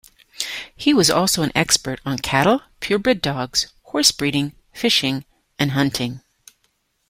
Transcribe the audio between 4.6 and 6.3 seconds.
fishing and hunting.